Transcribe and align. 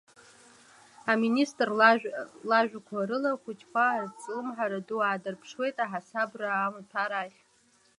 Аминистр 1.11 1.69
лажәақәа 2.49 3.07
рыла, 3.09 3.31
ахәыҷқәа 3.35 3.81
азҿлымҳара 3.93 4.79
ду 4.87 4.99
аадырԥшуеит 5.01 5.77
аҳасабра 5.85 6.47
амаҭәар 6.53 7.11
ахь. 7.21 7.39